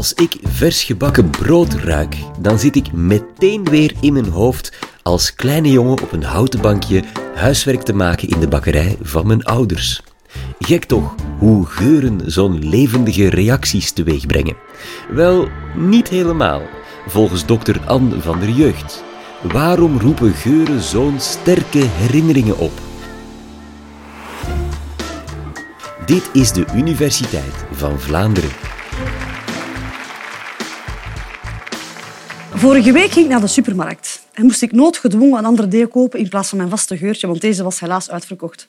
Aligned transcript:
Als 0.00 0.14
ik 0.14 0.36
vers 0.42 0.82
gebakken 0.82 1.30
brood 1.30 1.74
ruik, 1.74 2.16
dan 2.38 2.58
zit 2.58 2.76
ik 2.76 2.92
meteen 2.92 3.64
weer 3.64 3.92
in 4.00 4.12
mijn 4.12 4.28
hoofd 4.28 4.72
als 5.02 5.34
kleine 5.34 5.70
jongen 5.70 6.02
op 6.02 6.12
een 6.12 6.22
houten 6.22 6.60
bankje 6.60 7.04
huiswerk 7.34 7.82
te 7.82 7.92
maken 7.92 8.28
in 8.28 8.40
de 8.40 8.48
bakkerij 8.48 8.96
van 9.02 9.26
mijn 9.26 9.44
ouders. 9.44 10.02
Gek 10.58 10.84
toch 10.84 11.14
hoe 11.38 11.66
geuren 11.66 12.20
zo'n 12.26 12.68
levendige 12.68 13.28
reacties 13.28 13.92
teweeg 13.92 14.26
brengen? 14.26 14.56
Wel, 15.10 15.48
niet 15.76 16.08
helemaal, 16.08 16.62
volgens 17.06 17.46
dokter 17.46 17.80
Anne 17.86 18.20
van 18.20 18.40
der 18.40 18.50
Jeugd. 18.50 19.04
Waarom 19.42 19.98
roepen 19.98 20.32
geuren 20.32 20.82
zo'n 20.82 21.20
sterke 21.20 21.84
herinneringen 21.84 22.58
op? 22.58 22.72
Dit 26.06 26.30
is 26.32 26.52
de 26.52 26.64
Universiteit 26.74 27.64
van 27.72 28.00
Vlaanderen. 28.00 28.69
Vorige 32.60 32.92
week 32.92 33.10
ging 33.10 33.24
ik 33.24 33.30
naar 33.30 33.40
de 33.40 33.46
supermarkt 33.46 34.26
en 34.32 34.44
moest 34.44 34.62
ik 34.62 34.72
noodgedwongen 34.72 35.38
een 35.38 35.44
andere 35.44 35.68
deo 35.68 35.86
kopen 35.86 36.18
in 36.18 36.28
plaats 36.28 36.48
van 36.48 36.58
mijn 36.58 36.70
vaste 36.70 36.96
geurtje, 36.96 37.26
want 37.26 37.40
deze 37.40 37.62
was 37.62 37.80
helaas 37.80 38.10
uitverkocht. 38.10 38.68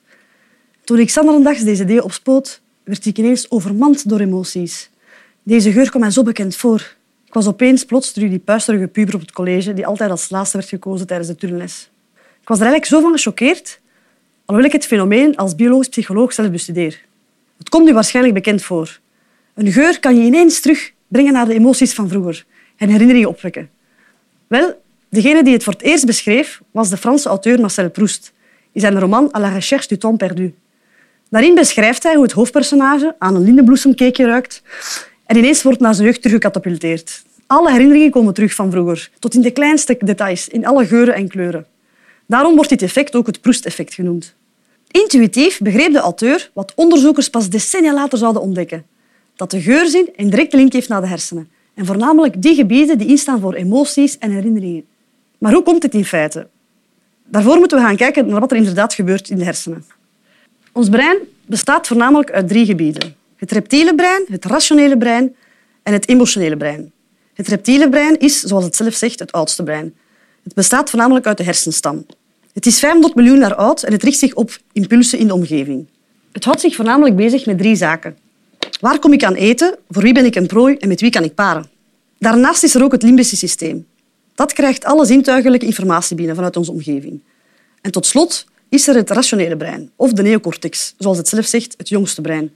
Toen 0.83 0.99
ik 0.99 1.09
zanderendags 1.09 1.63
deze 1.63 1.85
deo 1.85 2.01
opspoot, 2.01 2.61
werd 2.83 3.05
ik 3.05 3.17
ineens 3.17 3.51
overmand 3.51 4.09
door 4.09 4.19
emoties. 4.19 4.89
Deze 5.43 5.71
geur 5.71 5.89
kwam 5.89 6.01
mij 6.01 6.11
zo 6.11 6.23
bekend 6.23 6.55
voor. 6.55 6.95
Ik 7.25 7.33
was 7.33 7.47
opeens 7.47 7.85
plots 7.85 8.11
terug 8.11 8.29
die 8.29 8.39
puisterige 8.39 8.87
puber 8.87 9.15
op 9.15 9.21
het 9.21 9.31
college 9.31 9.73
die 9.73 9.85
altijd 9.85 10.11
als 10.11 10.29
laatste 10.29 10.57
werd 10.57 10.69
gekozen 10.69 11.07
tijdens 11.07 11.29
de 11.29 11.35
turnles. 11.35 11.89
Ik 12.41 12.47
was 12.47 12.59
er 12.59 12.65
eigenlijk 12.65 12.93
zo 12.93 13.01
van 13.01 13.11
gechoqueerd, 13.11 13.79
alhoewel 14.45 14.71
ik 14.71 14.75
het 14.75 14.85
fenomeen 14.85 15.35
als 15.35 15.55
biologisch 15.55 15.89
psycholoog 15.89 16.33
zelf 16.33 16.51
bestudeer. 16.51 17.05
Het 17.57 17.69
komt 17.69 17.89
u 17.89 17.93
waarschijnlijk 17.93 18.35
bekend 18.35 18.63
voor. 18.63 18.99
Een 19.53 19.71
geur 19.71 19.99
kan 19.99 20.15
je 20.15 20.23
ineens 20.23 20.59
terugbrengen 20.59 21.33
naar 21.33 21.45
de 21.45 21.53
emoties 21.53 21.93
van 21.93 22.09
vroeger 22.09 22.45
en 22.77 22.89
herinneringen 22.89 23.29
opwekken. 23.29 23.79
Wel, 24.51 24.81
degene 25.09 25.43
die 25.43 25.53
het 25.53 25.63
voor 25.63 25.73
het 25.73 25.81
eerst 25.81 26.05
beschreef 26.05 26.61
was 26.71 26.89
de 26.89 26.97
Franse 26.97 27.29
auteur 27.29 27.59
Marcel 27.59 27.89
Proust 27.89 28.33
in 28.71 28.81
zijn 28.81 28.99
roman 28.99 29.27
À 29.37 29.39
la 29.39 29.49
recherche 29.49 29.87
du 29.87 29.97
temps 29.97 30.17
perdu. 30.17 30.53
Daarin 31.29 31.55
beschrijft 31.55 32.03
hij 32.03 32.13
hoe 32.13 32.23
het 32.23 32.31
hoofdpersonage 32.31 33.15
aan 33.19 33.35
een 33.35 33.43
lindenbloesemcakeje 33.43 34.27
ruikt 34.27 34.61
en 35.25 35.37
ineens 35.37 35.63
wordt 35.63 35.79
naar 35.79 35.93
zijn 35.93 36.07
jeugd 36.07 36.21
teruggecatapulteerd. 36.21 37.23
Alle 37.47 37.71
herinneringen 37.71 38.11
komen 38.11 38.33
terug 38.33 38.53
van 38.53 38.71
vroeger, 38.71 39.09
tot 39.19 39.33
in 39.33 39.41
de 39.41 39.51
kleinste 39.51 39.97
details, 39.99 40.47
in 40.47 40.65
alle 40.65 40.85
geuren 40.85 41.13
en 41.13 41.27
kleuren. 41.27 41.65
Daarom 42.25 42.55
wordt 42.55 42.69
dit 42.69 42.81
effect 42.81 43.15
ook 43.15 43.25
het 43.25 43.41
Proust-effect 43.41 43.93
genoemd. 43.93 44.35
Intuïtief 44.87 45.59
begreep 45.59 45.93
de 45.93 45.99
auteur 45.99 46.51
wat 46.53 46.73
onderzoekers 46.75 47.29
pas 47.29 47.49
decennia 47.49 47.93
later 47.93 48.17
zouden 48.17 48.41
ontdekken. 48.41 48.85
Dat 49.35 49.51
de 49.51 49.61
geurzin 49.61 50.09
een 50.15 50.29
directe 50.29 50.57
link 50.57 50.73
heeft 50.73 50.89
naar 50.89 51.01
de 51.01 51.07
hersenen. 51.07 51.49
En 51.81 51.87
voornamelijk 51.87 52.41
die 52.41 52.55
gebieden 52.55 52.97
die 52.97 53.07
instaan 53.07 53.39
voor 53.39 53.53
emoties 53.53 54.17
en 54.17 54.31
herinneringen. 54.31 54.85
Maar 55.37 55.53
hoe 55.53 55.63
komt 55.63 55.81
dit 55.81 55.93
in 55.93 56.05
feite? 56.05 56.47
Daarvoor 57.25 57.57
moeten 57.57 57.77
we 57.77 57.83
gaan 57.83 57.95
kijken 57.95 58.27
naar 58.27 58.39
wat 58.39 58.51
er 58.51 58.57
inderdaad 58.57 58.93
gebeurt 58.93 59.29
in 59.29 59.37
de 59.37 59.43
hersenen. 59.43 59.85
Ons 60.71 60.89
brein 60.89 61.17
bestaat 61.45 61.87
voornamelijk 61.87 62.31
uit 62.31 62.47
drie 62.47 62.65
gebieden. 62.65 63.15
Het 63.35 63.51
reptiele 63.51 63.95
brein, 63.95 64.25
het 64.27 64.45
rationele 64.45 64.97
brein 64.97 65.35
en 65.83 65.93
het 65.93 66.07
emotionele 66.07 66.57
brein. 66.57 66.91
Het 67.33 67.47
reptiele 67.47 67.89
brein 67.89 68.19
is, 68.19 68.39
zoals 68.39 68.63
het 68.63 68.75
zelf 68.75 68.93
zegt, 68.93 69.19
het 69.19 69.31
oudste 69.31 69.63
brein. 69.63 69.95
Het 70.43 70.53
bestaat 70.53 70.89
voornamelijk 70.89 71.25
uit 71.25 71.37
de 71.37 71.43
hersenstam. 71.43 72.05
Het 72.53 72.65
is 72.65 72.79
500 72.79 73.15
miljoen 73.15 73.39
jaar 73.39 73.55
oud 73.55 73.83
en 73.83 73.91
het 73.91 74.03
richt 74.03 74.19
zich 74.19 74.33
op 74.33 74.57
impulsen 74.71 75.19
in 75.19 75.27
de 75.27 75.33
omgeving. 75.33 75.87
Het 76.31 76.43
houdt 76.43 76.61
zich 76.61 76.75
voornamelijk 76.75 77.15
bezig 77.15 77.45
met 77.45 77.57
drie 77.57 77.75
zaken. 77.75 78.17
Waar 78.81 78.99
kom 78.99 79.13
ik 79.13 79.23
aan 79.23 79.35
eten? 79.35 79.75
Voor 79.89 80.03
wie 80.03 80.13
ben 80.13 80.25
ik 80.25 80.35
een 80.35 80.47
prooi 80.47 80.75
en 80.75 80.87
met 80.87 81.01
wie 81.01 81.11
kan 81.11 81.23
ik 81.23 81.35
paren? 81.35 81.70
Daarnaast 82.21 82.63
is 82.63 82.75
er 82.75 82.83
ook 82.83 82.91
het 82.91 83.03
limbische 83.03 83.35
systeem. 83.35 83.87
Dat 84.35 84.53
krijgt 84.53 84.85
alle 84.85 85.05
zintuigelijke 85.05 85.65
informatie 85.65 86.15
binnen 86.15 86.35
vanuit 86.35 86.57
onze 86.57 86.71
omgeving. 86.71 87.19
En 87.81 87.91
tot 87.91 88.05
slot 88.05 88.45
is 88.69 88.87
er 88.87 88.95
het 88.95 89.09
rationele 89.09 89.57
brein, 89.57 89.91
of 89.95 90.13
de 90.13 90.21
neocortex, 90.21 90.93
zoals 90.97 91.17
het 91.17 91.27
zelf 91.27 91.45
zegt, 91.45 91.73
het 91.77 91.89
jongste 91.89 92.21
brein. 92.21 92.51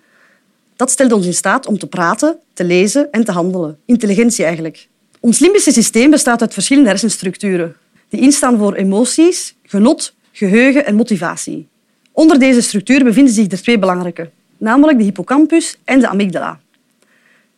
Dat 0.75 0.91
stelt 0.91 1.11
ons 1.11 1.25
in 1.25 1.33
staat 1.33 1.65
om 1.65 1.77
te 1.77 1.87
praten, 1.87 2.37
te 2.53 2.63
lezen 2.63 3.11
en 3.11 3.23
te 3.23 3.31
handelen. 3.31 3.77
Intelligentie 3.85 4.43
eigenlijk. 4.43 4.87
Ons 5.19 5.39
limbische 5.39 5.71
systeem 5.71 6.09
bestaat 6.09 6.41
uit 6.41 6.53
verschillende 6.53 6.89
hersenstructuren 6.89 7.75
die 8.09 8.21
instaan 8.21 8.57
voor 8.57 8.73
emoties, 8.73 9.55
genot, 9.63 10.15
geheugen 10.31 10.85
en 10.85 10.95
motivatie. 10.95 11.67
Onder 12.11 12.39
deze 12.39 12.61
structuur 12.61 13.03
bevinden 13.03 13.33
zich 13.33 13.51
er 13.51 13.61
twee 13.61 13.79
belangrijke, 13.79 14.29
namelijk 14.57 14.97
de 14.97 15.03
hippocampus 15.03 15.77
en 15.85 15.99
de 15.99 16.07
amygdala. 16.07 16.59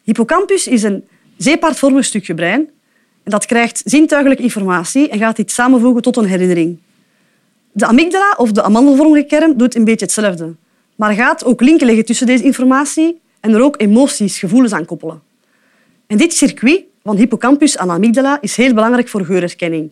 Hippocampus 0.03 0.67
is 0.67 0.83
een 0.83 1.03
zeepaardvormig 1.37 2.05
stukje 2.05 2.33
brein 2.33 2.69
en 3.23 3.31
dat 3.31 3.45
krijgt 3.45 3.81
zintuigelijke 3.85 4.43
informatie 4.43 5.09
en 5.09 5.19
gaat 5.19 5.35
dit 5.35 5.51
samenvoegen 5.51 6.01
tot 6.01 6.17
een 6.17 6.25
herinnering. 6.25 6.77
De 7.71 7.85
amygdala, 7.85 8.33
of 8.37 8.51
de 8.51 8.63
amandelvormige 8.63 9.25
kern, 9.25 9.57
doet 9.57 9.75
een 9.75 9.83
beetje 9.83 10.05
hetzelfde, 10.05 10.55
maar 10.95 11.13
gaat 11.13 11.45
ook 11.45 11.61
linken 11.61 11.85
leggen 11.85 12.05
tussen 12.05 12.27
deze 12.27 12.43
informatie 12.43 13.19
en 13.39 13.53
er 13.53 13.61
ook 13.61 13.81
emoties, 13.81 14.39
gevoelens 14.39 14.73
aan 14.73 14.85
koppelen. 14.85 15.21
En 16.07 16.17
dit 16.17 16.33
circuit 16.33 16.83
van 17.03 17.15
hippocampus 17.17 17.77
aan 17.77 17.91
amygdala 17.91 18.37
is 18.41 18.55
heel 18.55 18.73
belangrijk 18.73 19.07
voor 19.07 19.25
geurherkenning. 19.25 19.91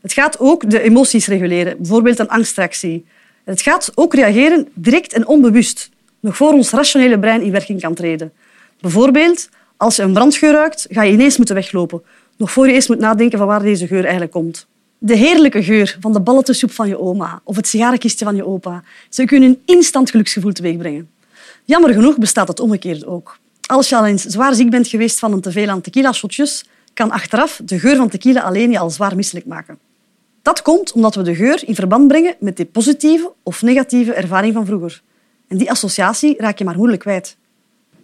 Het 0.00 0.12
gaat 0.12 0.38
ook 0.38 0.70
de 0.70 0.80
emoties 0.80 1.26
reguleren, 1.26 1.76
bijvoorbeeld 1.76 2.18
een 2.18 2.28
angstreactie. 2.28 3.06
Het 3.44 3.60
gaat 3.60 3.92
ook 3.94 4.14
reageren 4.14 4.68
direct 4.74 5.12
en 5.12 5.26
onbewust, 5.26 5.90
nog 6.20 6.36
voor 6.36 6.52
ons 6.52 6.70
rationele 6.70 7.18
brein 7.18 7.42
in 7.42 7.52
werking 7.52 7.80
kan 7.80 7.94
treden. 7.94 8.32
Bijvoorbeeld, 8.80 9.48
als 9.78 9.96
je 9.96 10.02
een 10.02 10.12
brandgeur 10.12 10.52
ruikt, 10.52 10.86
ga 10.90 11.02
je 11.02 11.12
ineens 11.12 11.36
moeten 11.36 11.54
weglopen, 11.54 12.02
nog 12.36 12.50
voor 12.50 12.66
je 12.66 12.72
eens 12.72 12.88
moet 12.88 12.98
nadenken 12.98 13.38
van 13.38 13.46
waar 13.46 13.62
deze 13.62 13.86
geur 13.86 14.02
eigenlijk 14.02 14.32
komt. 14.32 14.66
De 14.98 15.16
heerlijke 15.16 15.62
geur 15.62 15.96
van 16.00 16.12
de 16.12 16.20
ballettensoep 16.20 16.70
van 16.70 16.88
je 16.88 17.00
oma 17.00 17.40
of 17.44 17.56
het 17.56 17.66
sigarenkistje 17.66 18.24
van 18.24 18.36
je 18.36 18.46
opa, 18.46 18.82
ze 19.08 19.24
kunnen 19.24 19.48
een 19.48 19.62
instant 19.64 20.10
geluksgevoel 20.10 20.52
teweegbrengen. 20.52 21.10
Jammer 21.64 21.92
genoeg 21.92 22.18
bestaat 22.18 22.48
het 22.48 22.60
omgekeerd 22.60 23.06
ook. 23.06 23.38
Als 23.66 23.88
je 23.88 23.96
al 23.96 24.06
eens 24.06 24.24
zwaar 24.24 24.54
ziek 24.54 24.70
bent 24.70 24.88
geweest 24.88 25.18
van 25.18 25.32
een 25.32 25.40
teveel 25.40 25.68
aan 25.68 25.80
tequila-shotjes, 25.80 26.64
kan 26.94 27.10
achteraf 27.10 27.60
de 27.64 27.78
geur 27.78 27.96
van 27.96 28.08
tequila 28.08 28.40
alleen 28.40 28.70
je 28.70 28.78
al 28.78 28.90
zwaar 28.90 29.16
misselijk 29.16 29.46
maken. 29.46 29.78
Dat 30.42 30.62
komt 30.62 30.92
omdat 30.92 31.14
we 31.14 31.22
de 31.22 31.34
geur 31.34 31.62
in 31.66 31.74
verband 31.74 32.08
brengen 32.08 32.34
met 32.40 32.56
de 32.56 32.64
positieve 32.64 33.32
of 33.42 33.62
negatieve 33.62 34.12
ervaring 34.12 34.54
van 34.54 34.66
vroeger. 34.66 35.02
En 35.48 35.56
die 35.56 35.70
associatie 35.70 36.34
raak 36.38 36.58
je 36.58 36.64
maar 36.64 36.76
moeilijk 36.76 37.00
kwijt. 37.00 37.36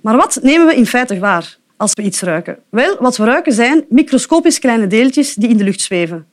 Maar 0.00 0.16
wat 0.16 0.38
nemen 0.42 0.66
we 0.66 0.74
in 0.74 0.86
feite 0.86 1.18
waar 1.18 1.58
als 1.76 1.92
we 1.94 2.02
iets 2.02 2.20
ruiken? 2.20 2.58
Wel, 2.68 2.96
wat 3.00 3.16
we 3.16 3.24
ruiken 3.24 3.52
zijn 3.52 3.84
microscopisch 3.88 4.58
kleine 4.58 4.86
deeltjes 4.86 5.34
die 5.34 5.48
in 5.48 5.56
de 5.56 5.64
lucht 5.64 5.80
zweven. 5.80 6.26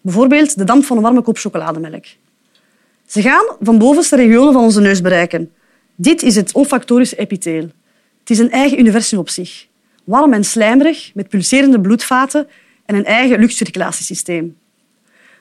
Bijvoorbeeld 0.00 0.58
de 0.58 0.64
damp 0.64 0.84
van 0.84 0.96
een 0.96 1.02
warme 1.02 1.22
kop 1.22 1.38
chocolademelk. 1.38 2.04
Ze 3.06 3.22
gaan 3.22 3.56
van 3.60 3.78
bovenste 3.78 4.16
regionen 4.16 4.52
van 4.52 4.62
onze 4.62 4.80
neus 4.80 5.00
bereiken. 5.00 5.52
Dit 5.94 6.22
is 6.22 6.36
het 6.36 6.52
olfactorische 6.52 7.16
epitheel. 7.16 7.68
Het 8.20 8.30
is 8.30 8.38
een 8.38 8.50
eigen 8.50 8.78
universum 8.78 9.18
op 9.18 9.28
zich. 9.28 9.66
Warm 10.04 10.32
en 10.32 10.44
slijmerig, 10.44 11.10
met 11.14 11.28
pulserende 11.28 11.80
bloedvaten 11.80 12.48
en 12.86 12.94
een 12.94 13.04
eigen 13.04 13.38
luchtcirculatiesysteem. 13.38 14.56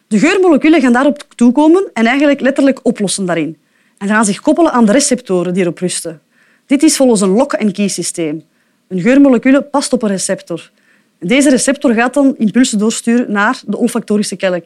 De 0.07 0.19
geurmoleculen 0.19 0.81
gaan 0.81 0.93
daarop 0.93 1.25
toekomen 1.35 1.89
en 1.93 2.05
eigenlijk 2.05 2.39
letterlijk 2.39 2.79
oplossen 2.83 3.25
daarin. 3.25 3.57
En 3.97 4.07
gaan 4.07 4.25
zich 4.25 4.41
koppelen 4.41 4.71
aan 4.71 4.85
de 4.85 4.91
receptoren 4.91 5.53
die 5.53 5.63
erop 5.63 5.77
rusten. 5.77 6.21
Dit 6.65 6.83
is 6.83 6.95
volgens 6.95 7.21
een 7.21 7.29
lock-and-key 7.29 7.87
systeem. 7.87 8.43
Een 8.87 9.01
geurmolecule 9.01 9.61
past 9.61 9.93
op 9.93 10.03
een 10.03 10.09
receptor. 10.09 10.71
Deze 11.19 11.49
receptor 11.49 11.93
gaat 11.93 12.13
dan 12.13 12.35
impulsen 12.37 12.77
doorsturen 12.77 13.31
naar 13.31 13.61
de 13.65 13.77
olfactorische 13.77 14.35
kelk. 14.35 14.65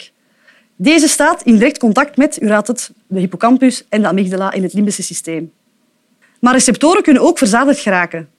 Deze 0.75 1.07
staat 1.07 1.41
in 1.43 1.53
direct 1.53 1.77
contact 1.77 2.17
met, 2.17 2.41
u 2.41 2.47
raadt 2.47 2.67
het, 2.67 2.91
de 3.07 3.19
hippocampus 3.19 3.85
en 3.89 4.01
de 4.01 4.07
amygdala 4.07 4.51
in 4.51 4.63
het 4.63 4.73
limbische 4.73 5.03
systeem. 5.03 5.51
Maar 6.39 6.53
receptoren 6.53 7.03
kunnen 7.03 7.21
ook 7.21 7.37
verzadigd 7.37 7.79
geraken. 7.79 8.29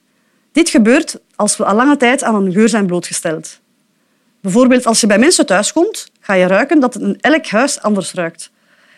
Dit 0.51 0.69
gebeurt 0.69 1.19
als 1.35 1.57
we 1.57 1.65
al 1.65 1.75
lange 1.75 1.97
tijd 1.97 2.23
aan 2.23 2.35
een 2.35 2.51
geur 2.51 2.69
zijn 2.69 2.85
blootgesteld. 2.85 3.59
Bijvoorbeeld 4.41 4.85
als 4.85 5.01
je 5.01 5.07
bij 5.07 5.19
mensen 5.19 5.45
thuiskomt, 5.45 6.11
ga 6.19 6.33
je 6.33 6.47
ruiken 6.47 6.79
dat 6.79 6.93
het 6.93 7.21
elk 7.21 7.45
huis 7.45 7.81
anders 7.81 8.13
ruikt. 8.13 8.51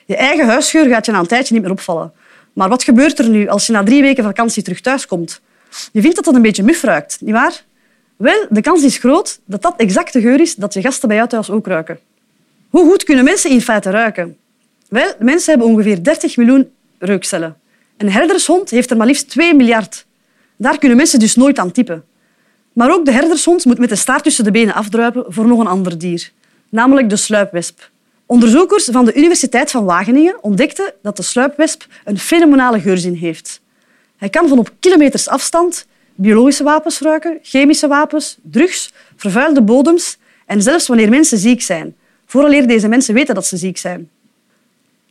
Je 0.05 0.15
eigen 0.15 0.47
huisgeur 0.47 0.85
gaat 0.85 1.05
je 1.05 1.11
na 1.11 1.19
een 1.19 1.27
tijdje 1.27 1.53
niet 1.53 1.63
meer 1.63 1.71
opvallen. 1.71 2.13
Maar 2.53 2.69
wat 2.69 2.83
gebeurt 2.83 3.19
er 3.19 3.29
nu 3.29 3.47
als 3.47 3.65
je 3.65 3.73
na 3.73 3.83
drie 3.83 4.01
weken 4.01 4.23
vakantie 4.23 4.63
terug 4.63 4.81
thuiskomt? 4.81 5.41
Je 5.91 6.01
vindt 6.01 6.15
dat 6.15 6.25
het 6.25 6.35
een 6.35 6.41
beetje 6.41 6.63
muf 6.63 6.83
ruikt, 6.83 7.17
nietwaar? 7.21 7.63
Wel, 8.15 8.45
de 8.49 8.61
kans 8.61 8.83
is 8.83 8.97
groot 8.97 9.39
dat 9.45 9.61
dat 9.61 9.73
exact 9.77 10.13
de 10.13 10.21
geur 10.21 10.39
is 10.39 10.55
dat 10.55 10.73
je 10.73 10.81
gasten 10.81 11.07
bij 11.07 11.17
jou 11.17 11.29
thuis 11.29 11.49
ook 11.49 11.67
ruiken. 11.67 11.99
Hoe 12.69 12.89
goed 12.89 13.03
kunnen 13.03 13.23
mensen 13.23 13.49
in 13.49 13.61
feite 13.61 13.89
ruiken? 13.89 14.37
Wel, 14.89 15.13
mensen 15.19 15.49
hebben 15.49 15.67
ongeveer 15.67 16.03
30 16.03 16.37
miljoen 16.37 16.71
reukcellen. 16.99 17.57
Een 17.97 18.11
herdershond 18.11 18.69
heeft 18.69 18.91
er 18.91 18.97
maar 18.97 19.07
liefst 19.07 19.29
2 19.29 19.55
miljard. 19.55 20.05
Daar 20.55 20.77
kunnen 20.77 20.97
mensen 20.97 21.19
dus 21.19 21.35
nooit 21.35 21.59
aan 21.59 21.71
typen. 21.71 22.03
Maar 22.73 22.93
ook 22.93 23.05
de 23.05 23.11
herdershond 23.11 23.65
moet 23.65 23.79
met 23.79 23.89
de 23.89 23.95
staart 23.95 24.23
tussen 24.23 24.43
de 24.43 24.51
benen 24.51 24.73
afdruipen 24.73 25.25
voor 25.27 25.47
nog 25.47 25.59
een 25.59 25.67
ander 25.67 25.97
dier, 25.97 26.31
namelijk 26.69 27.09
de 27.09 27.15
sluipwesp. 27.15 27.89
Onderzoekers 28.25 28.85
van 28.91 29.05
de 29.05 29.13
Universiteit 29.13 29.71
van 29.71 29.85
Wageningen 29.85 30.43
ontdekten 30.43 30.93
dat 31.01 31.17
de 31.17 31.23
sluipwesp 31.23 31.85
een 32.03 32.19
fenomenale 32.19 32.79
geurzin 32.79 33.13
heeft. 33.13 33.60
Hij 34.21 34.29
kan 34.29 34.47
van 34.47 34.59
op 34.59 34.71
kilometers 34.79 35.27
afstand 35.27 35.85
biologische 36.15 36.63
wapens 36.63 36.99
ruiken, 36.99 37.39
chemische 37.41 37.87
wapens, 37.87 38.37
drugs, 38.41 38.91
vervuilde 39.15 39.61
bodems 39.61 40.17
en 40.45 40.61
zelfs 40.61 40.87
wanneer 40.87 41.09
mensen 41.09 41.37
ziek 41.37 41.61
zijn, 41.61 41.95
vooraleer 42.25 42.67
deze 42.67 42.87
mensen 42.87 43.13
weten 43.13 43.35
dat 43.35 43.45
ze 43.45 43.57
ziek 43.57 43.77
zijn. 43.77 44.09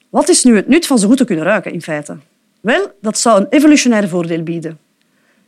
Wat 0.09 0.29
is 0.29 0.45
nu 0.45 0.57
het 0.57 0.69
nut 0.69 0.87
van 0.87 0.99
zo 0.99 1.07
goed 1.09 1.17
te 1.17 1.25
kunnen 1.25 1.45
ruiken 1.45 1.73
in 1.73 1.83
feite? 1.83 2.17
Wel, 2.61 2.93
dat 3.01 3.19
zou 3.19 3.41
een 3.41 3.47
evolutionair 3.51 4.09
voordeel 4.09 4.43
bieden. 4.43 4.79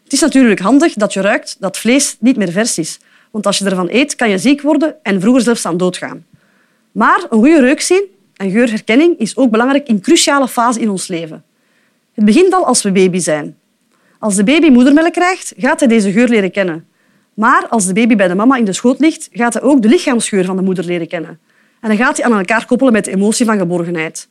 Het 0.04 0.12
is 0.12 0.20
natuurlijk 0.20 0.60
handig 0.60 0.94
dat 0.94 1.12
je 1.12 1.20
ruikt 1.20 1.56
dat 1.58 1.78
vlees 1.78 2.16
niet 2.20 2.36
meer 2.36 2.52
vers 2.52 2.78
is, 2.78 2.98
want 3.30 3.46
als 3.46 3.58
je 3.58 3.64
ervan 3.64 3.88
eet, 3.90 4.16
kan 4.16 4.30
je 4.30 4.38
ziek 4.38 4.60
worden 4.60 4.94
en 5.02 5.20
vroeger 5.20 5.42
zelfs 5.42 5.66
aan 5.66 5.76
doodgaan. 5.76 6.26
Maar 6.92 7.26
een 7.30 7.38
goede 7.38 7.60
reukzin 7.60 8.04
en 8.36 8.50
geurherkenning 8.50 9.18
is 9.18 9.36
ook 9.36 9.50
belangrijk 9.50 9.88
in 9.88 10.00
cruciale 10.00 10.48
fase 10.48 10.80
in 10.80 10.90
ons 10.90 11.06
leven. 11.06 11.44
Het 12.14 12.24
begint 12.24 12.52
al 12.52 12.66
als 12.66 12.82
we 12.82 12.92
baby 12.92 13.18
zijn. 13.18 13.56
Als 14.18 14.34
de 14.34 14.44
baby 14.44 14.68
moedermelk 14.68 15.12
krijgt, 15.12 15.52
gaat 15.56 15.78
hij 15.78 15.88
deze 15.88 16.12
geur 16.12 16.28
leren 16.28 16.50
kennen. 16.50 16.86
Maar 17.34 17.66
als 17.68 17.86
de 17.86 17.92
baby 17.92 18.16
bij 18.16 18.28
de 18.28 18.34
mama 18.34 18.56
in 18.56 18.64
de 18.64 18.72
schoot 18.72 19.00
ligt, 19.00 19.28
gaat 19.32 19.52
hij 19.52 19.62
ook 19.62 19.82
de 19.82 19.88
lichaamsgeur 19.88 20.44
van 20.44 20.56
de 20.56 20.62
moeder 20.62 20.84
leren 20.84 21.08
kennen. 21.08 21.38
En 21.80 21.88
dan 21.88 21.96
gaat 21.96 22.16
hij 22.16 22.26
aan 22.26 22.38
elkaar 22.38 22.66
koppelen 22.66 22.92
met 22.92 23.04
de 23.04 23.10
emotie 23.10 23.46
van 23.46 23.58
geborgenheid. 23.58 24.28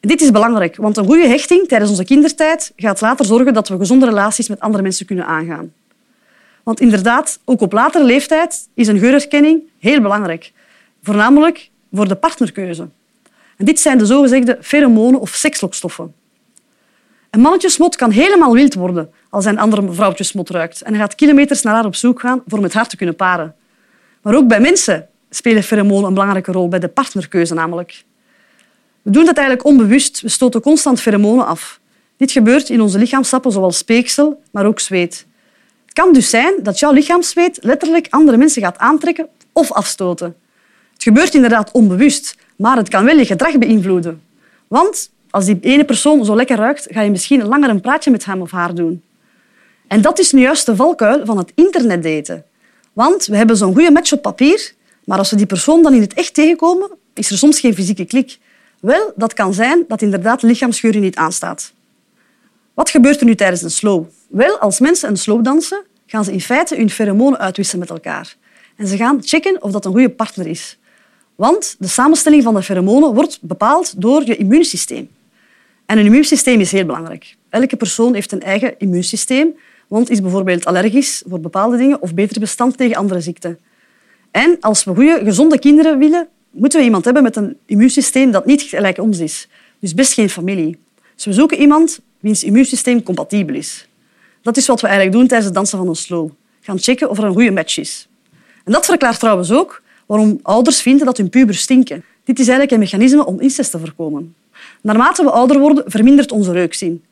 Dit 0.00 0.20
is 0.20 0.30
belangrijk, 0.30 0.76
want 0.76 0.96
een 0.96 1.04
goede 1.04 1.26
hechting 1.26 1.68
tijdens 1.68 1.90
onze 1.90 2.04
kindertijd 2.04 2.72
gaat 2.76 3.00
later 3.00 3.24
zorgen 3.24 3.54
dat 3.54 3.68
we 3.68 3.76
gezonde 3.76 4.06
relaties 4.06 4.48
met 4.48 4.60
andere 4.60 4.82
mensen 4.82 5.06
kunnen 5.06 5.26
aangaan. 5.26 5.72
Want 6.62 6.80
inderdaad, 6.80 7.40
ook 7.44 7.60
op 7.60 7.72
latere 7.72 8.04
leeftijd 8.04 8.68
is 8.74 8.88
een 8.88 8.98
geurherkenning 8.98 9.62
heel 9.78 10.00
belangrijk. 10.00 10.52
Voornamelijk 11.02 11.70
voor 11.92 12.08
de 12.08 12.14
partnerkeuze. 12.14 12.88
En 13.56 13.64
dit 13.64 13.80
zijn 13.80 13.98
de 13.98 14.06
zogezegde 14.06 14.58
pheromonen 14.60 15.20
of 15.20 15.30
sekslokstoffen. 15.30 16.14
Een 17.30 17.40
mannetjesmot 17.40 17.96
kan 17.96 18.10
helemaal 18.10 18.52
wild 18.52 18.74
worden 18.74 19.10
als 19.30 19.44
hij 19.44 19.52
een 19.52 19.58
andere 19.58 19.92
vrouwtjesmot 19.92 20.50
ruikt 20.50 20.82
en 20.82 20.90
hij 20.90 21.00
gaat 21.00 21.14
kilometers 21.14 21.62
naar 21.62 21.74
haar 21.74 21.84
op 21.84 21.94
zoek 21.94 22.20
gaan 22.20 22.42
voor 22.46 22.60
met 22.60 22.72
haar 22.72 22.88
te 22.88 22.96
kunnen 22.96 23.16
paren. 23.16 23.54
Maar 24.22 24.34
ook 24.34 24.48
bij 24.48 24.60
mensen 24.60 25.08
spelen 25.30 25.62
pheromonen 25.62 26.04
een 26.04 26.14
belangrijke 26.14 26.52
rol, 26.52 26.68
bij 26.68 26.78
de 26.78 26.88
partnerkeuze 26.88 27.54
namelijk. 27.54 28.04
We 29.02 29.10
doen 29.10 29.24
dat 29.24 29.36
eigenlijk 29.36 29.66
onbewust. 29.66 30.20
We 30.20 30.28
stoten 30.28 30.60
constant 30.60 31.00
pheromonen 31.00 31.46
af. 31.46 31.80
Dit 32.16 32.30
gebeurt 32.30 32.68
in 32.68 32.80
onze 32.80 32.98
lichaamsappen 32.98 33.52
zoals 33.52 33.78
speeksel, 33.78 34.42
maar 34.50 34.66
ook 34.66 34.80
zweet. 34.80 35.26
Het 35.84 35.92
kan 35.92 36.12
dus 36.12 36.30
zijn 36.30 36.54
dat 36.62 36.78
jouw 36.78 36.92
lichaamszweet 36.92 37.58
letterlijk 37.60 38.06
andere 38.10 38.36
mensen 38.36 38.62
gaat 38.62 38.78
aantrekken 38.78 39.28
of 39.52 39.72
afstoten. 39.72 40.36
Het 40.92 41.02
gebeurt 41.02 41.34
inderdaad 41.34 41.70
onbewust, 41.70 42.36
maar 42.56 42.76
het 42.76 42.88
kan 42.88 43.04
wel 43.04 43.16
je 43.16 43.24
gedrag 43.24 43.58
beïnvloeden. 43.58 44.22
Want 44.68 45.10
als 45.30 45.44
die 45.44 45.58
ene 45.60 45.84
persoon 45.84 46.24
zo 46.24 46.36
lekker 46.36 46.56
ruikt, 46.56 46.86
ga 46.90 47.00
je 47.00 47.10
misschien 47.10 47.44
langer 47.44 47.70
een 47.70 47.80
praatje 47.80 48.10
met 48.10 48.24
hem 48.24 48.40
of 48.40 48.50
haar 48.50 48.74
doen. 48.74 49.02
En 49.86 50.00
dat 50.00 50.18
is 50.18 50.32
nu 50.32 50.40
juist 50.40 50.66
de 50.66 50.76
valkuil 50.76 51.24
van 51.24 51.38
het 51.38 51.52
internetdaten. 51.54 52.44
Want 52.92 53.26
we 53.26 53.36
hebben 53.36 53.56
zo'n 53.56 53.74
goede 53.74 53.90
match 53.90 54.12
op 54.12 54.22
papier, 54.22 54.74
maar 55.04 55.18
als 55.18 55.30
we 55.30 55.36
die 55.36 55.46
persoon 55.46 55.82
dan 55.82 55.94
in 55.94 56.00
het 56.00 56.14
echt 56.14 56.34
tegenkomen, 56.34 56.90
is 57.14 57.30
er 57.30 57.38
soms 57.38 57.60
geen 57.60 57.74
fysieke 57.74 58.04
klik. 58.04 58.38
Wel, 58.80 59.12
dat 59.16 59.32
kan 59.32 59.54
zijn 59.54 59.84
dat 59.88 60.02
inderdaad 60.02 60.40
de 60.40 60.46
lichaamsgeur 60.46 60.96
niet 60.96 61.16
aanstaat. 61.16 61.72
Wat 62.74 62.90
gebeurt 62.90 63.20
er 63.20 63.26
nu 63.26 63.34
tijdens 63.34 63.62
een 63.62 63.70
slow? 63.70 64.04
Wel, 64.28 64.58
als 64.58 64.80
mensen 64.80 65.08
een 65.08 65.16
slow 65.16 65.44
dansen, 65.44 65.84
gaan 66.06 66.24
ze 66.24 66.32
in 66.32 66.40
feite 66.40 66.76
hun 66.76 66.90
pheromonen 66.90 67.38
uitwisselen 67.38 67.80
met 67.80 67.90
elkaar. 67.90 68.36
En 68.76 68.86
ze 68.86 68.96
gaan 68.96 69.18
checken 69.22 69.62
of 69.62 69.70
dat 69.70 69.84
een 69.84 69.92
goede 69.92 70.10
partner 70.10 70.46
is. 70.46 70.78
Want 71.34 71.76
de 71.78 71.88
samenstelling 71.88 72.42
van 72.42 72.54
de 72.54 72.62
pheromonen 72.62 73.14
wordt 73.14 73.38
bepaald 73.42 74.00
door 74.00 74.24
je 74.24 74.36
immuunsysteem. 74.36 75.08
En 75.88 75.98
een 75.98 76.04
immuunsysteem 76.04 76.60
is 76.60 76.72
heel 76.72 76.84
belangrijk. 76.84 77.36
Elke 77.48 77.76
persoon 77.76 78.14
heeft 78.14 78.32
een 78.32 78.42
eigen 78.42 78.74
immuunsysteem, 78.78 79.54
want 79.86 80.10
is 80.10 80.20
bijvoorbeeld 80.20 80.64
allergisch 80.64 81.22
voor 81.28 81.40
bepaalde 81.40 81.76
dingen 81.76 82.02
of 82.02 82.14
beter 82.14 82.40
bestand 82.40 82.76
tegen 82.76 82.96
andere 82.96 83.20
ziekten. 83.20 83.58
En 84.30 84.56
als 84.60 84.84
we 84.84 84.94
goede, 84.94 85.20
gezonde 85.24 85.58
kinderen 85.58 85.98
willen, 85.98 86.28
moeten 86.50 86.78
we 86.78 86.84
iemand 86.84 87.04
hebben 87.04 87.22
met 87.22 87.36
een 87.36 87.56
immuunsysteem 87.66 88.30
dat 88.30 88.46
niet 88.46 88.62
gelijk 88.62 88.98
ons 88.98 89.18
is. 89.18 89.48
Dus 89.78 89.94
best 89.94 90.12
geen 90.12 90.30
familie. 90.30 90.78
Dus 91.14 91.24
we 91.24 91.32
zoeken 91.32 91.60
iemand 91.60 92.00
wiens 92.20 92.44
immuunsysteem 92.44 93.02
compatibel 93.02 93.54
is. 93.54 93.88
Dat 94.42 94.56
is 94.56 94.66
wat 94.66 94.80
we 94.80 94.86
eigenlijk 94.86 95.16
doen 95.16 95.26
tijdens 95.26 95.46
het 95.46 95.54
dansen 95.54 95.78
van 95.78 95.88
een 95.88 95.94
slow. 95.94 96.30
Gaan 96.60 96.78
checken 96.78 97.10
of 97.10 97.18
er 97.18 97.24
een 97.24 97.34
goede 97.34 97.50
match 97.50 97.78
is. 97.78 98.08
En 98.64 98.72
dat 98.72 98.84
verklaart 98.84 99.18
trouwens 99.18 99.52
ook 99.52 99.82
waarom 100.06 100.38
ouders 100.42 100.80
vinden 100.82 101.06
dat 101.06 101.16
hun 101.16 101.30
pubers 101.30 101.60
stinken. 101.60 102.04
Dit 102.24 102.38
is 102.38 102.48
eigenlijk 102.48 102.70
een 102.70 102.78
mechanisme 102.78 103.26
om 103.26 103.40
incest 103.40 103.70
te 103.70 103.78
voorkomen. 103.78 104.34
Naarmate 104.82 105.24
we 105.24 105.30
ouder 105.30 105.58
worden, 105.58 105.84
vermindert 105.86 106.32
onze 106.32 106.52
reukzin. 106.52 107.04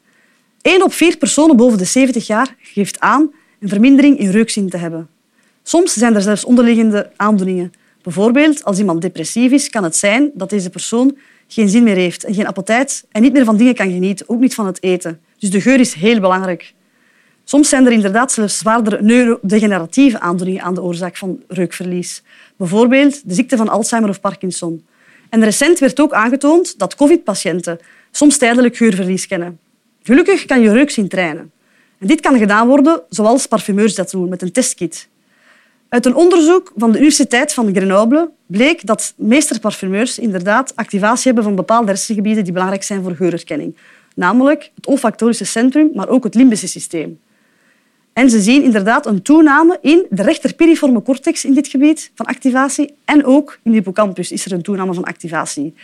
Eén 0.62 0.82
op 0.82 0.92
vier 0.92 1.16
personen 1.16 1.56
boven 1.56 1.78
de 1.78 1.84
70 1.84 2.26
jaar 2.26 2.54
geeft 2.58 3.00
aan 3.00 3.30
een 3.60 3.68
vermindering 3.68 4.18
in 4.18 4.30
reukzin 4.30 4.68
te 4.68 4.76
hebben. 4.76 5.08
Soms 5.62 5.92
zijn 5.92 6.14
er 6.14 6.22
zelfs 6.22 6.44
onderliggende 6.44 7.10
aandoeningen. 7.16 7.72
Bijvoorbeeld, 8.02 8.64
als 8.64 8.78
iemand 8.78 9.02
depressief 9.02 9.52
is, 9.52 9.70
kan 9.70 9.84
het 9.84 9.96
zijn 9.96 10.30
dat 10.34 10.50
deze 10.50 10.70
persoon 10.70 11.16
geen 11.48 11.68
zin 11.68 11.82
meer 11.82 11.96
heeft 11.96 12.24
en 12.24 12.34
geen 12.34 12.46
appetijt 12.46 13.04
en 13.10 13.22
niet 13.22 13.32
meer 13.32 13.44
van 13.44 13.56
dingen 13.56 13.74
kan 13.74 13.90
genieten, 13.90 14.28
ook 14.28 14.40
niet 14.40 14.54
van 14.54 14.66
het 14.66 14.82
eten. 14.82 15.20
Dus 15.38 15.50
de 15.50 15.60
geur 15.60 15.80
is 15.80 15.94
heel 15.94 16.20
belangrijk. 16.20 16.74
Soms 17.44 17.68
zijn 17.68 17.86
er 17.86 17.92
inderdaad 17.92 18.32
zelfs 18.32 18.58
zwaardere 18.58 19.02
neurodegeneratieve 19.02 20.20
aandoeningen 20.20 20.62
aan 20.62 20.74
de 20.74 20.82
oorzaak 20.82 21.16
van 21.16 21.42
reukverlies. 21.48 22.22
Bijvoorbeeld 22.56 23.28
de 23.28 23.34
ziekte 23.34 23.56
van 23.56 23.68
Alzheimer 23.68 24.10
of 24.10 24.20
Parkinson. 24.20 24.86
En 25.28 25.44
recent 25.44 25.78
werd 25.78 26.00
ook 26.00 26.12
aangetoond 26.12 26.78
dat 26.78 26.94
covid-patiënten 26.94 27.78
soms 28.10 28.36
tijdelijk 28.36 28.76
geurverlies 28.76 29.26
kennen. 29.26 29.58
Gelukkig 30.02 30.44
kan 30.44 30.60
je 30.60 30.72
reuk 30.72 30.90
zien 30.90 31.08
trainen. 31.08 31.50
En 31.98 32.06
dit 32.06 32.20
kan 32.20 32.38
gedaan 32.38 32.68
worden 32.68 33.02
zoals 33.08 33.46
parfumeurs 33.46 33.94
dat 33.94 34.10
doen, 34.10 34.28
met 34.28 34.42
een 34.42 34.52
testkit. 34.52 35.08
Uit 35.88 36.06
een 36.06 36.14
onderzoek 36.14 36.72
van 36.76 36.92
de 36.92 36.98
Universiteit 36.98 37.52
van 37.52 37.74
Grenoble 37.74 38.30
bleek 38.46 38.86
dat 38.86 39.14
meesterparfumeurs 39.16 40.18
inderdaad 40.18 40.76
activatie 40.76 41.24
hebben 41.24 41.44
van 41.44 41.54
bepaalde 41.54 41.86
hersengebieden 41.86 42.44
die 42.44 42.52
belangrijk 42.52 42.82
zijn 42.82 43.02
voor 43.02 43.14
geurherkenning. 43.14 43.76
Namelijk 44.14 44.70
het 44.74 44.86
olfactorische 44.86 45.44
centrum, 45.44 45.90
maar 45.94 46.08
ook 46.08 46.24
het 46.24 46.34
limbische 46.34 46.68
systeem. 46.68 47.20
En 48.16 48.30
ze 48.30 48.40
zien 48.40 48.62
inderdaad 48.62 49.06
een 49.06 49.22
toename 49.22 49.78
in 49.80 50.06
de 50.10 50.22
rechterpiriforme 50.22 51.02
cortex 51.02 51.44
in 51.44 51.54
dit 51.54 51.68
gebied 51.68 52.10
van 52.14 52.26
activatie 52.26 52.94
en 53.04 53.24
ook 53.24 53.58
in 53.62 53.70
de 53.70 53.76
hippocampus 53.76 54.32
is 54.32 54.44
er 54.44 54.52
een 54.52 54.62
toename 54.62 54.94
van 54.94 55.04
activatie. 55.04 55.74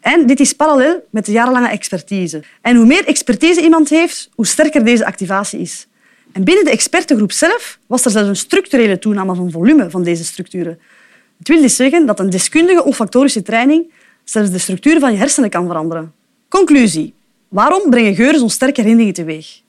En 0.00 0.26
dit 0.26 0.40
is 0.40 0.52
parallel 0.52 1.04
met 1.10 1.26
de 1.26 1.32
jarenlange 1.32 1.68
expertise. 1.68 2.42
En 2.60 2.76
hoe 2.76 2.86
meer 2.86 3.06
expertise 3.06 3.62
iemand 3.62 3.88
heeft, 3.88 4.30
hoe 4.34 4.46
sterker 4.46 4.84
deze 4.84 5.04
activatie 5.06 5.60
is. 5.60 5.86
En 6.32 6.44
binnen 6.44 6.64
de 6.64 6.70
expertengroep 6.70 7.32
zelf 7.32 7.78
was 7.86 8.04
er 8.04 8.10
zelfs 8.10 8.28
een 8.28 8.36
structurele 8.36 8.98
toename 8.98 9.34
van 9.34 9.50
volume 9.50 9.90
van 9.90 10.02
deze 10.02 10.24
structuren. 10.24 10.78
Het 11.38 11.48
wil 11.48 11.60
dus 11.60 11.76
zeggen 11.76 12.06
dat 12.06 12.20
een 12.20 12.30
deskundige 12.30 12.84
olfactorische 12.84 13.42
training 13.42 13.92
zelfs 14.24 14.50
de 14.50 14.58
structuur 14.58 15.00
van 15.00 15.12
je 15.12 15.18
hersenen 15.18 15.50
kan 15.50 15.66
veranderen. 15.66 16.12
Conclusie. 16.48 17.14
Waarom 17.48 17.90
brengen 17.90 18.14
geuren 18.14 18.38
zo'n 18.38 18.50
sterke 18.50 18.80
herinneringen 18.80 19.14
teweeg? 19.14 19.60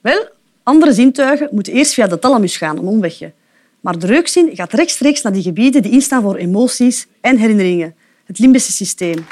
Wel, 0.00 0.36
andere 0.68 0.92
zintuigen 0.92 1.48
moeten 1.50 1.72
eerst 1.72 1.94
via 1.94 2.06
de 2.06 2.18
thalamus 2.18 2.56
gaan, 2.56 2.78
een 2.78 2.86
omwegje. 2.86 3.32
Maar 3.80 3.98
de 3.98 4.06
reukzin 4.06 4.50
gaat 4.52 4.72
rechtstreeks 4.72 5.22
naar 5.22 5.32
die 5.32 5.42
gebieden 5.42 5.82
die 5.82 5.92
instaan 5.92 6.22
voor 6.22 6.36
emoties 6.36 7.06
en 7.20 7.36
herinneringen, 7.36 7.94
het 8.24 8.38
limbische 8.38 8.72
systeem. 8.72 9.26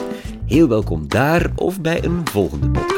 Heel 0.46 0.68
welkom 0.68 1.08
daar 1.08 1.50
of 1.56 1.80
bij 1.80 2.04
een 2.04 2.28
volgende 2.28 2.70
podcast. 2.70 2.95